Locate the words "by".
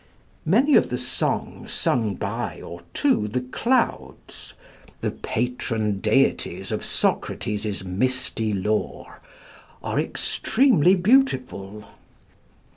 2.15-2.59